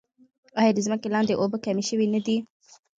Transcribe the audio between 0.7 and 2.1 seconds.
د ځمکې لاندې اوبه کمې شوې